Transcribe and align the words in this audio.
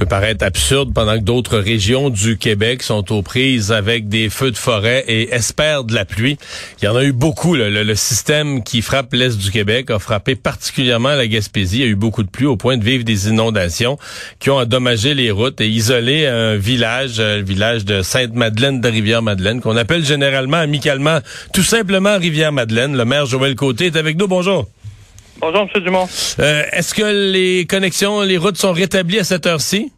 Peut 0.00 0.06
paraître 0.06 0.46
absurde 0.46 0.94
pendant 0.94 1.18
que 1.18 1.24
d'autres 1.24 1.58
régions 1.58 2.08
du 2.08 2.38
Québec 2.38 2.82
sont 2.82 3.12
aux 3.12 3.20
prises 3.20 3.70
avec 3.70 4.08
des 4.08 4.30
feux 4.30 4.50
de 4.50 4.56
forêt 4.56 5.04
et 5.06 5.28
espèrent 5.34 5.84
de 5.84 5.94
la 5.94 6.06
pluie. 6.06 6.38
Il 6.80 6.86
y 6.86 6.88
en 6.88 6.96
a 6.96 7.04
eu 7.04 7.12
beaucoup. 7.12 7.54
Le, 7.54 7.68
le, 7.68 7.94
système 7.94 8.62
qui 8.62 8.80
frappe 8.80 9.12
l'Est 9.12 9.36
du 9.36 9.50
Québec 9.50 9.90
a 9.90 9.98
frappé 9.98 10.36
particulièrement 10.36 11.10
la 11.10 11.26
Gaspésie. 11.26 11.80
Il 11.80 11.80
y 11.80 11.84
a 11.84 11.88
eu 11.88 11.96
beaucoup 11.96 12.22
de 12.22 12.30
pluie 12.30 12.46
au 12.46 12.56
point 12.56 12.78
de 12.78 12.84
vivre 12.84 13.04
des 13.04 13.28
inondations 13.28 13.98
qui 14.38 14.48
ont 14.48 14.56
endommagé 14.56 15.12
les 15.12 15.30
routes 15.30 15.60
et 15.60 15.68
isolé 15.68 16.26
un 16.26 16.56
village, 16.56 17.16
euh, 17.18 17.36
le 17.36 17.44
village 17.44 17.84
de 17.84 18.00
Sainte-Madeleine 18.00 18.80
de 18.80 18.88
Rivière-Madeleine, 18.88 19.60
qu'on 19.60 19.76
appelle 19.76 20.02
généralement, 20.02 20.56
amicalement, 20.56 21.18
tout 21.52 21.62
simplement 21.62 22.16
Rivière-Madeleine. 22.16 22.96
Le 22.96 23.04
maire 23.04 23.26
Joël 23.26 23.54
Côté 23.54 23.86
est 23.86 23.96
avec 23.96 24.16
nous. 24.16 24.28
Bonjour. 24.28 24.66
Bonjour, 25.40 25.68
M. 25.74 25.82
Dumont. 25.82 26.04
Euh, 26.38 26.62
Est-ce 26.72 26.94
que 26.94 27.32
les 27.32 27.66
connexions, 27.66 28.20
les 28.20 28.36
routes 28.36 28.56
sont 28.56 28.72
rétablies 28.72 29.20
à 29.20 29.24
cette 29.24 29.46
heure-ci? 29.46 29.90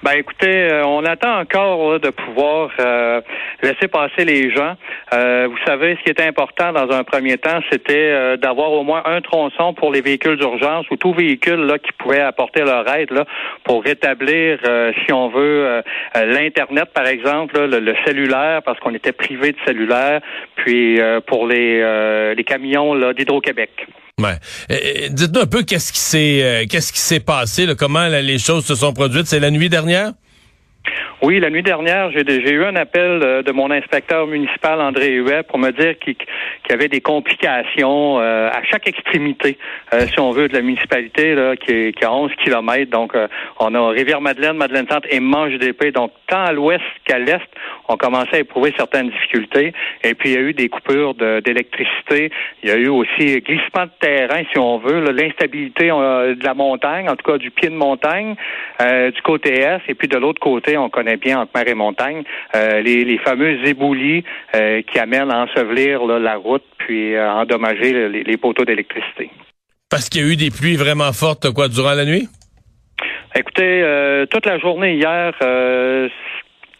Ben 0.00 0.12
écoutez, 0.12 0.70
euh, 0.70 0.86
on 0.86 1.04
attend 1.04 1.40
encore 1.40 1.98
de 1.98 2.10
pouvoir 2.10 2.70
euh, 2.78 3.20
laisser 3.64 3.88
passer 3.88 4.24
les 4.24 4.48
gens. 4.54 4.76
Euh, 5.12 5.48
vous 5.50 5.58
savez, 5.66 5.96
ce 5.96 6.04
qui 6.04 6.10
était 6.10 6.26
important 6.26 6.72
dans 6.72 6.88
un 6.92 7.02
premier 7.02 7.36
temps, 7.36 7.58
c'était 7.68 8.36
d'avoir 8.36 8.70
au 8.70 8.84
moins 8.84 9.02
un 9.06 9.20
tronçon 9.20 9.74
pour 9.74 9.90
les 9.90 10.00
véhicules 10.00 10.36
d'urgence 10.36 10.86
ou 10.92 10.96
tout 10.96 11.12
véhicule 11.12 11.66
là 11.66 11.80
qui 11.80 11.90
pouvait 11.98 12.20
apporter 12.20 12.60
leur 12.60 12.88
aide 12.94 13.10
là 13.10 13.24
pour 13.64 13.82
rétablir, 13.82 14.60
si 15.04 15.12
on 15.12 15.30
veut, 15.30 15.82
l'internet 16.14 16.90
par 16.94 17.06
exemple, 17.06 17.58
le, 17.58 17.94
cellulaire 18.06 18.62
parce 18.62 18.78
qu'on 18.78 18.94
était 18.94 19.12
privé 19.12 19.50
de 19.50 19.58
cellulaire, 19.66 20.20
puis 20.56 21.00
pour 21.26 21.46
les 21.48 22.34
les 22.34 22.44
camions 22.44 22.94
d'Hydro-Québec. 23.12 23.88
Dites-nous 25.10 25.40
un 25.40 25.46
peu 25.46 25.62
qu'est-ce 25.62 25.92
qui 25.92 26.00
s'est 26.00 26.42
euh, 26.42 26.66
qu'est-ce 26.68 26.92
qui 26.92 27.00
s'est 27.00 27.20
passé, 27.20 27.66
comment 27.78 28.06
les 28.08 28.38
choses 28.38 28.64
se 28.66 28.74
sont 28.74 28.92
produites? 28.92 29.26
C'est 29.26 29.40
la 29.40 29.50
nuit 29.50 29.68
dernière? 29.68 30.12
Oui, 31.20 31.40
la 31.40 31.50
nuit 31.50 31.64
dernière, 31.64 32.12
j'ai 32.12 32.52
eu 32.52 32.64
un 32.64 32.76
appel 32.76 33.20
euh, 33.24 33.42
de 33.42 33.50
mon 33.50 33.72
inspecteur 33.72 34.28
municipal, 34.28 34.80
André 34.80 35.14
Huet, 35.14 35.42
pour 35.42 35.58
me 35.58 35.72
dire 35.72 35.98
qu'il 35.98 36.14
y 36.70 36.72
avait 36.72 36.86
des 36.86 37.00
complications 37.00 38.20
euh, 38.20 38.48
à 38.48 38.62
chaque 38.62 38.86
extrémité, 38.86 39.58
euh, 39.92 40.06
si 40.06 40.20
on 40.20 40.30
veut, 40.30 40.46
de 40.46 40.54
la 40.54 40.62
municipalité, 40.62 41.34
là, 41.34 41.56
qui, 41.56 41.72
est, 41.72 41.98
qui 41.98 42.04
a 42.04 42.12
11 42.12 42.30
kilomètres. 42.44 42.92
Donc, 42.92 43.14
on 43.58 43.74
a 43.74 43.88
Rivière-Madeleine, 43.90 44.56
Madeleine-Centre 44.56 45.08
et 45.10 45.18
Manche 45.18 45.54
d'épée. 45.54 45.90
Donc, 45.90 46.12
tant 46.28 46.44
à 46.44 46.52
l'ouest 46.52 46.84
qu'à 47.04 47.18
l'est, 47.18 47.42
on 47.88 47.96
commençait 47.96 48.36
à 48.36 48.38
éprouver 48.38 48.72
certaines 48.76 49.10
difficultés. 49.10 49.72
Et 50.04 50.14
puis, 50.14 50.30
il 50.30 50.34
y 50.36 50.38
a 50.38 50.42
eu 50.42 50.52
des 50.52 50.68
coupures 50.68 51.14
d'électricité. 51.14 52.30
il 52.62 52.68
y 52.68 52.72
a 52.72 52.76
eu 52.76 52.88
aussi 52.88 53.40
glissement 53.40 53.86
de 53.86 53.90
terrain, 53.98 54.42
si 54.52 54.58
on 54.58 54.78
veut, 54.78 55.00
l'instabilité 55.10 55.88
de 55.88 56.44
la 56.44 56.54
montagne, 56.54 57.08
en 57.08 57.16
tout 57.16 57.28
cas 57.28 57.38
du 57.38 57.50
pied 57.50 57.70
de 57.70 57.74
montagne, 57.74 58.36
du 58.80 59.22
côté 59.22 59.62
est. 59.62 59.80
Et 59.88 59.94
puis, 59.94 60.06
de 60.06 60.16
l'autre 60.16 60.40
côté, 60.40 60.76
on 60.76 60.88
connaît 60.88 61.07
bien 61.16 61.40
entre 61.40 61.52
mer 61.54 61.68
et 61.68 61.74
montagne, 61.74 62.22
euh, 62.54 62.80
les, 62.80 63.04
les, 63.04 63.18
fameux 63.18 63.66
éboulis 63.66 64.24
euh, 64.54 64.82
qui 64.82 64.98
amènent 64.98 65.30
à 65.30 65.44
ensevelir 65.44 66.04
la 66.04 66.36
route 66.36 66.64
puis 66.78 67.16
à 67.16 67.38
euh, 67.38 67.42
endommager 67.42 68.08
les, 68.08 68.36
poteaux 68.36 68.64
d'électricité. 68.64 69.30
Parce 69.90 70.08
qu'il 70.08 70.22
y 70.22 70.24
a 70.24 70.32
eu 70.32 70.36
des 70.36 70.50
pluies 70.50 70.76
vraiment 70.76 71.12
fortes, 71.12 71.50
quoi, 71.52 71.68
durant 71.68 71.94
la 71.94 72.04
nuit? 72.04 72.28
Écoutez, 73.34 73.84
toute 74.30 74.46
la 74.46 74.58
journée 74.58 74.94
hier, 74.94 75.32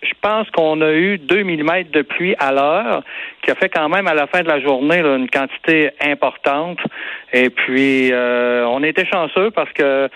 je 0.02 0.12
pense 0.20 0.48
qu'on 0.50 0.80
a 0.80 0.92
eu 0.92 1.18
2 1.18 1.42
mm 1.42 1.84
de 1.92 2.02
pluie 2.02 2.34
à 2.38 2.52
l'heure, 2.52 3.02
qui 3.42 3.50
a 3.50 3.54
fait 3.54 3.68
quand 3.68 3.88
même 3.88 4.06
à 4.06 4.14
la 4.14 4.26
fin 4.26 4.42
de 4.42 4.48
la 4.48 4.60
journée 4.60 5.00
une 5.00 5.28
quantité 5.28 5.90
importante. 6.00 6.78
Et 7.32 7.50
puis, 7.50 8.12
euh, 8.12 8.64
on 8.68 8.82
était 8.82 9.06
chanceux 9.06 9.50
parce 9.50 9.72
que 9.72 9.82
euh, 9.82 10.08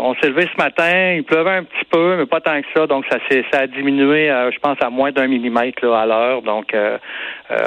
on 0.00 0.14
s'est 0.16 0.28
levé 0.28 0.48
ce 0.52 0.62
matin, 0.62 1.14
il 1.14 1.24
pleuvait 1.24 1.50
un 1.50 1.64
petit 1.64 1.84
peu, 1.90 2.16
mais 2.16 2.26
pas 2.26 2.40
tant 2.40 2.60
que 2.60 2.66
ça. 2.74 2.86
Donc, 2.86 3.04
ça, 3.10 3.18
ça 3.52 3.60
a 3.60 3.66
diminué, 3.66 4.28
je 4.52 4.58
pense, 4.58 4.78
à 4.80 4.90
moins 4.90 5.12
d'un 5.12 5.28
millimètre 5.28 5.84
à 5.84 6.06
l'heure. 6.06 6.42
Donc, 6.42 6.74
euh, 6.74 6.98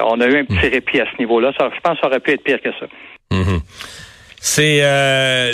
on 0.03 0.19
a 0.19 0.27
eu 0.27 0.37
un 0.37 0.45
petit 0.45 0.67
répit 0.67 0.99
à 0.99 1.05
ce 1.05 1.17
niveau-là. 1.19 1.51
je 1.57 1.79
pense 1.81 1.93
que 1.95 2.01
ça 2.01 2.07
aurait 2.07 2.19
pu 2.19 2.31
être 2.31 2.43
pire 2.43 2.61
que 2.61 2.71
ça. 2.79 2.87
C'est 4.43 4.79
euh, 4.81 5.51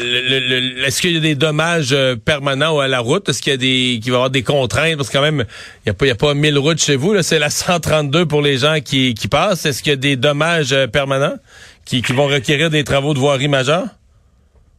est-ce 0.86 1.02
qu'il 1.02 1.12
y 1.12 1.18
a 1.18 1.20
des 1.20 1.36
dommages 1.36 1.92
euh, 1.92 2.16
permanents 2.16 2.80
à 2.80 2.88
la 2.88 3.00
route? 3.00 3.28
Est-ce 3.28 3.42
qu'il 3.42 3.52
y 3.52 3.54
a 3.54 3.58
des 3.58 4.00
qu'il 4.02 4.12
va 4.14 4.16
y 4.16 4.16
avoir 4.16 4.30
des 4.30 4.44
contraintes? 4.44 4.96
Parce 4.96 5.10
que 5.10 5.18
quand 5.18 5.22
même 5.22 5.44
il 5.86 5.88
y 5.88 5.90
a 5.90 5.94
pas 5.94 6.06
il 6.06 6.08
y 6.08 6.12
a 6.12 6.16
pas 6.16 6.34
1000 6.34 6.58
routes 6.58 6.82
chez 6.82 6.96
vous 6.96 7.12
là, 7.12 7.22
c'est 7.22 7.38
la 7.38 7.50
132 7.50 8.26
pour 8.28 8.42
les 8.42 8.60
gens 8.60 8.78
qui 8.80 9.14
qui 9.14 9.28
passent. 9.28 9.66
Est-ce 9.66 9.84
qu'il 9.84 9.90
y 9.90 9.94
a 9.94 9.98
des 9.98 10.16
dommages 10.16 10.72
euh, 10.72 10.88
permanents 10.88 11.36
qui 11.84 12.02
qui 12.02 12.14
vont 12.14 12.28
requérir 12.28 12.70
des 12.70 12.86
travaux 12.86 13.14
de 13.14 13.20
voirie 13.20 13.50
majeure? 13.50 13.88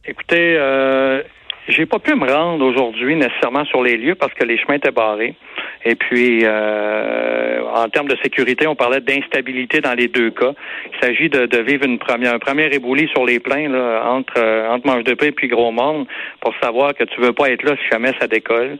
Écoutez, 0.03 0.57
euh, 0.57 1.21
j'ai 1.69 1.85
pas 1.85 1.99
pu 1.99 2.15
me 2.15 2.31
rendre 2.31 2.65
aujourd'hui 2.65 3.15
nécessairement 3.15 3.65
sur 3.65 3.83
les 3.83 3.97
lieux 3.97 4.15
parce 4.15 4.33
que 4.33 4.43
les 4.43 4.57
chemins 4.57 4.75
étaient 4.75 4.91
barrés. 4.91 5.35
Et 5.85 5.95
puis, 5.95 6.41
euh, 6.43 7.61
en 7.73 7.87
termes 7.89 8.07
de 8.07 8.17
sécurité, 8.21 8.67
on 8.67 8.75
parlait 8.75 8.99
d'instabilité 8.99 9.79
dans 9.79 9.93
les 9.93 10.07
deux 10.07 10.31
cas. 10.31 10.51
Il 10.93 10.99
s'agit 10.99 11.29
de, 11.29 11.57
vivre 11.61 11.85
une 11.85 11.99
première, 11.99 12.33
un 12.33 12.39
premier 12.39 12.65
éboulis 12.73 13.07
sur 13.09 13.25
les 13.25 13.39
plains 13.39 13.69
là, 13.69 14.03
entre 14.05 14.33
euh, 14.37 14.69
entre 14.69 14.87
Manche 14.87 15.03
de 15.03 15.13
Paix 15.13 15.27
et 15.27 15.31
puis 15.31 15.47
Gros 15.47 15.71
Monde 15.71 16.07
pour 16.41 16.53
savoir 16.61 16.93
que 16.93 17.03
tu 17.03 17.21
veux 17.21 17.33
pas 17.33 17.49
être 17.49 17.63
là 17.63 17.75
si 17.81 17.87
jamais 17.89 18.13
ça 18.19 18.27
décolle. 18.27 18.77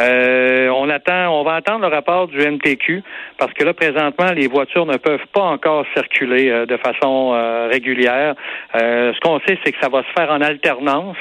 Euh, 0.00 0.68
on 0.68 0.88
attend, 0.88 1.38
on 1.38 1.42
va 1.44 1.54
attendre 1.54 1.80
le 1.80 1.94
rapport 1.94 2.28
du 2.28 2.38
MTQ 2.38 3.02
parce 3.38 3.52
que 3.52 3.64
là 3.64 3.74
présentement 3.74 4.32
les 4.32 4.46
voitures 4.46 4.86
ne 4.86 4.96
peuvent 4.96 5.26
pas 5.32 5.42
encore 5.42 5.84
circuler 5.94 6.66
de 6.66 6.76
façon 6.76 7.30
régulière. 7.70 8.34
ce 8.74 9.20
qu'on 9.20 9.40
sait, 9.40 9.58
c'est 9.64 9.72
que 9.72 9.78
ça 9.80 9.88
va 9.88 10.02
se 10.02 10.12
faire 10.16 10.30
en 10.30 10.40
alternance 10.40 11.16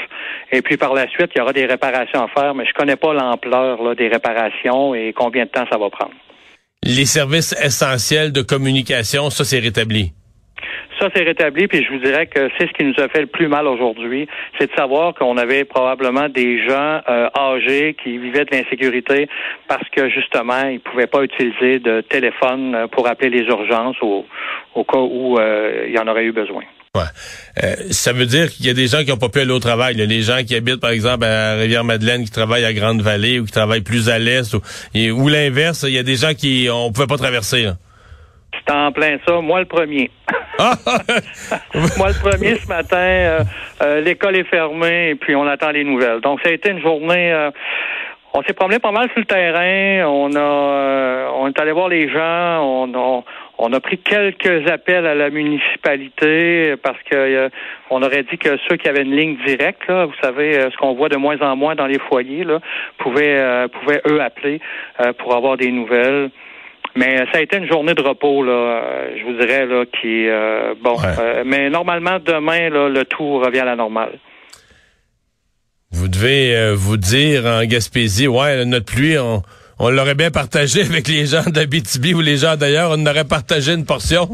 et 0.51 0.61
puis 0.61 0.77
par 0.77 0.93
la 0.93 1.06
suite 1.07 1.31
il 1.35 1.39
y 1.39 1.41
aura 1.41 1.53
des 1.53 1.65
réparations 1.65 2.23
à 2.23 2.27
faire, 2.27 2.55
mais 2.55 2.65
je 2.65 2.73
connais 2.73 2.95
pas 2.95 3.13
l'ampleur 3.13 3.95
des 3.95 4.07
réparations 4.07 4.95
et 4.95 5.13
combien 5.13 5.45
de 5.45 5.49
temps 5.49 5.65
ça 5.71 5.77
va 5.77 5.89
prendre. 5.89 6.13
Les 6.83 7.05
services 7.05 7.53
essentiels 7.63 8.31
de 8.31 8.41
communication, 8.41 9.29
ça 9.29 9.43
c'est 9.43 9.59
rétabli. 9.59 10.13
Ça, 10.99 11.09
c'est 11.15 11.23
rétabli, 11.23 11.67
puis 11.67 11.83
je 11.83 11.91
vous 11.91 11.99
dirais 11.99 12.25
que 12.25 12.49
c'est 12.57 12.67
ce 12.67 12.73
qui 12.73 12.83
nous 12.83 12.95
a 12.97 13.07
fait 13.07 13.21
le 13.21 13.27
plus 13.27 13.47
mal 13.47 13.67
aujourd'hui, 13.67 14.27
c'est 14.57 14.71
de 14.71 14.75
savoir 14.75 15.13
qu'on 15.13 15.37
avait 15.37 15.63
probablement 15.63 16.27
des 16.27 16.65
gens 16.67 17.01
euh, 17.07 17.29
âgés 17.37 17.95
qui 18.03 18.17
vivaient 18.17 18.45
de 18.45 18.55
l'insécurité 18.55 19.29
parce 19.67 19.87
que 19.89 20.09
justement, 20.09 20.67
ils 20.67 20.79
pouvaient 20.79 21.05
pas 21.05 21.23
utiliser 21.23 21.77
de 21.77 22.01
téléphone 22.01 22.73
euh, 22.73 22.87
pour 22.87 23.07
appeler 23.07 23.29
les 23.29 23.45
urgences 23.45 23.97
au, 24.01 24.25
au 24.73 24.83
cas 24.83 24.97
où 24.97 25.37
euh, 25.37 25.85
il 25.87 25.93
y 25.93 25.99
en 25.99 26.07
aurait 26.07 26.25
eu 26.25 26.31
besoin. 26.31 26.63
Euh, 27.63 27.75
ça 27.91 28.13
veut 28.13 28.25
dire 28.25 28.51
qu'il 28.51 28.65
y 28.65 28.69
a 28.69 28.73
des 28.73 28.87
gens 28.87 28.99
qui 28.99 29.09
n'ont 29.09 29.17
pas 29.17 29.29
pu 29.29 29.39
aller 29.39 29.51
au 29.51 29.59
travail. 29.59 29.95
Il 29.95 29.99
y 29.99 30.03
a 30.03 30.07
des 30.07 30.21
gens 30.21 30.43
qui 30.45 30.55
habitent, 30.55 30.79
par 30.79 30.91
exemple, 30.91 31.25
à 31.25 31.55
Rivière-Madeleine, 31.55 32.23
qui 32.23 32.31
travaillent 32.31 32.65
à 32.65 32.73
Grande-Vallée 32.73 33.39
ou 33.39 33.45
qui 33.45 33.51
travaillent 33.51 33.81
plus 33.81 34.09
à 34.09 34.19
l'est. 34.19 34.53
Ou, 34.53 35.27
l'inverse, 35.27 35.83
il 35.87 35.93
y 35.93 35.97
a 35.97 36.03
des 36.03 36.15
gens 36.15 36.33
qui 36.33 36.67
on 36.71 36.91
pouvait 36.91 37.07
pas 37.07 37.17
traverser. 37.17 37.69
C'est 38.53 38.73
en 38.73 38.91
plein 38.91 39.17
ça. 39.25 39.39
Moi, 39.41 39.59
le 39.59 39.65
premier. 39.65 40.11
Ah! 40.59 40.73
Moi, 41.97 42.09
le 42.09 42.29
premier, 42.29 42.55
ce 42.55 42.67
matin, 42.67 42.97
euh, 42.97 43.39
euh, 43.81 44.01
l'école 44.01 44.35
est 44.35 44.49
fermée 44.49 45.09
et 45.09 45.15
puis 45.15 45.35
on 45.35 45.47
attend 45.47 45.71
les 45.71 45.83
nouvelles. 45.83 46.21
Donc, 46.21 46.39
ça 46.43 46.49
a 46.49 46.53
été 46.53 46.71
une 46.71 46.81
journée... 46.81 47.49
on 48.33 48.41
s'est 48.43 48.53
promené 48.53 48.79
pas 48.79 48.91
mal 48.91 49.09
sur 49.09 49.19
le 49.19 49.25
terrain. 49.25 50.07
On 50.09 50.35
a, 50.35 51.31
on 51.35 51.47
est 51.47 51.59
allé 51.59 51.71
voir 51.71 51.89
les 51.89 52.09
gens. 52.09 52.61
On, 52.63 52.93
a 52.93 53.23
on 53.57 53.73
a 53.73 53.79
pris 53.79 53.97
quelques 53.97 54.69
appels 54.69 55.05
à 55.05 55.15
la 55.15 55.29
municipalité 55.29 56.75
parce 56.83 56.99
que 57.09 57.15
euh, 57.15 57.49
on 57.89 58.03
aurait 58.03 58.23
dit 58.23 58.37
que 58.37 58.57
ceux 58.69 58.77
qui 58.77 58.87
avaient 58.87 59.01
une 59.01 59.15
ligne 59.15 59.37
directe, 59.45 59.87
là, 59.87 60.05
vous 60.05 60.13
savez, 60.21 60.57
euh, 60.57 60.69
ce 60.71 60.77
qu'on 60.77 60.93
voit 60.93 61.09
de 61.09 61.17
moins 61.17 61.39
en 61.41 61.55
moins 61.55 61.75
dans 61.75 61.87
les 61.87 61.99
foyers, 61.99 62.43
là, 62.43 62.59
pouvaient, 62.99 63.39
euh, 63.39 63.67
pouvaient 63.67 64.01
eux 64.07 64.21
appeler 64.21 64.59
pour 65.19 65.35
avoir 65.35 65.57
des 65.57 65.71
nouvelles. 65.71 66.29
Mais 66.95 67.17
ça 67.31 67.39
a 67.39 67.41
été 67.41 67.57
une 67.57 67.67
journée 67.67 67.93
de 67.93 68.01
repos, 68.01 68.43
là, 68.43 68.81
je 69.15 69.23
vous 69.23 69.33
dirais, 69.33 69.65
là, 69.65 69.85
qui 69.85 70.27
bon. 70.81 70.95
mais 71.45 71.69
normalement, 71.69 72.17
demain, 72.23 72.69
là, 72.69 72.89
le 72.89 73.05
tout 73.05 73.39
revient 73.39 73.59
à 73.59 73.65
la 73.65 73.75
normale. 73.75 74.17
Vous 75.91 76.07
devez 76.07 76.73
vous 76.75 76.97
dire 76.97 77.45
en 77.45 77.63
Gaspésie, 77.65 78.27
ouais, 78.27 78.65
notre 78.65 78.85
pluie, 78.85 79.17
on 79.19 79.43
on 79.79 79.89
l'aurait 79.89 80.15
bien 80.15 80.31
partagé 80.31 80.81
avec 80.81 81.07
les 81.07 81.25
gens 81.25 81.43
d'Abitibi 81.47 82.13
ou 82.13 82.21
les 82.21 82.37
gens 82.37 82.55
d'ailleurs, 82.55 82.91
on 82.93 83.05
aurait 83.05 83.25
partagé 83.25 83.73
une 83.73 83.85
portion. 83.85 84.29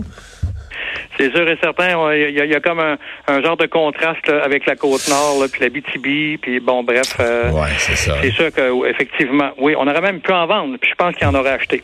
C'est 1.18 1.32
sûr 1.32 1.48
et 1.48 1.58
certain. 1.62 2.14
Il 2.16 2.36
y, 2.36 2.56
a 2.56 2.60
comme 2.60 2.80
un, 2.80 3.42
genre 3.42 3.58
de 3.58 3.68
contraste 3.68 4.28
avec 4.30 4.66
la 4.66 4.76
côte 4.76 5.08
nord, 5.08 5.44
puis 5.52 5.62
la 5.62 5.70
BTB, 5.70 6.42
puis 6.42 6.60
bon, 6.60 6.84
bref. 6.84 7.16
Euh, 7.20 7.52
ouais, 7.52 7.70
c'est 7.78 7.96
ça. 7.96 8.16
C'est 8.22 8.32
sûr 8.32 8.52
que 8.52 8.90
effectivement, 8.90 9.52
oui, 9.60 9.76
on 9.78 9.88
aurait 9.88 10.02
même 10.02 10.22
pu 10.22 10.32
en 10.32 10.48
vendre. 10.48 10.78
Puis 10.82 10.90
je 10.90 10.96
pense 10.96 11.16
qu'il 11.16 11.28
en 11.28 11.36
aurait 11.36 11.52
acheté. 11.52 11.84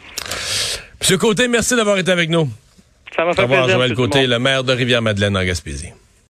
Monsieur 1.00 1.18
Côté, 1.18 1.48
merci 1.48 1.76
d'avoir 1.76 1.98
été 1.98 2.12
avec 2.12 2.30
nous. 2.30 2.50
Ça 3.16 3.26
m'a 3.26 3.34
fait 3.34 3.46
plaisir. 3.46 3.70
Joël 3.70 3.94
Côté, 3.94 4.26
le 4.26 4.40
maire 4.40 4.64
de 4.64 4.74
Rivière-Madeleine 4.74 5.38
en 5.38 5.44
Gaspésie. 5.44 5.92